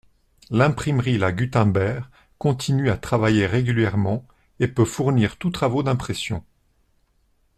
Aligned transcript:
L'IMPRIMERIE 0.49 1.19
La 1.19 1.31
Gutenberg 1.31 2.05
continue 2.39 2.89
à 2.89 2.97
travailler 2.97 3.45
régulièrement 3.45 4.25
et 4.59 4.67
peut 4.67 4.83
fournir 4.83 5.37
tous 5.37 5.51
travaux 5.51 5.83
d'impression. 5.83 6.43